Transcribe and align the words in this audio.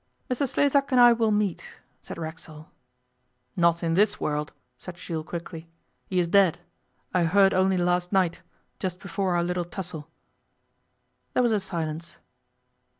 'Mr 0.31 0.47
Sleszak 0.49 0.91
and 0.91 0.99
I 0.99 1.13
will 1.13 1.29
meet,' 1.29 1.75
said 2.01 2.17
Racksole. 2.17 2.71
'Not 3.55 3.83
in 3.83 3.93
this 3.93 4.19
world,' 4.19 4.51
said 4.79 4.95
Jules 4.95 5.27
quickly. 5.27 5.69
'He 6.07 6.17
is 6.17 6.27
dead. 6.27 6.57
I 7.13 7.25
heard 7.25 7.53
only 7.53 7.77
last 7.77 8.11
night 8.11 8.41
just 8.79 8.99
before 8.99 9.35
our 9.35 9.43
little 9.43 9.63
tussle.' 9.63 10.09
There 11.35 11.43
was 11.43 11.51
a 11.51 11.59
silence. 11.59 12.17